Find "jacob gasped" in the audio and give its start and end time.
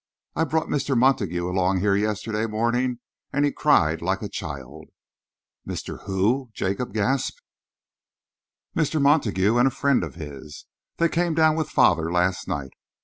6.55-7.43